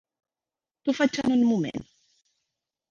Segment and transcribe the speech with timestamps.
[0.83, 1.89] T'ho faig en un moment.